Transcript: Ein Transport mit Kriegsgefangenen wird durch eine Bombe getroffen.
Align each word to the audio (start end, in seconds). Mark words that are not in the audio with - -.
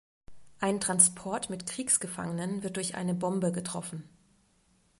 Ein 0.59 0.79
Transport 0.81 1.51
mit 1.51 1.67
Kriegsgefangenen 1.67 2.63
wird 2.63 2.77
durch 2.77 2.95
eine 2.95 3.13
Bombe 3.13 3.51
getroffen. 3.51 4.09